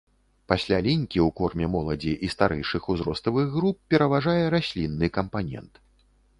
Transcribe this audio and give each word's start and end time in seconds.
Пасля 0.51 0.77
лінькі 0.87 1.19
ў 1.27 1.35
корме 1.39 1.67
моладзі 1.75 2.13
і 2.27 2.31
старэйшых 2.35 2.83
узроставых 2.95 3.47
груп 3.59 3.77
пераважае 3.95 4.41
раслінны 4.59 5.15
кампанент. 5.23 5.73